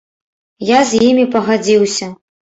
[0.69, 2.11] Я з імі пагадзіўся.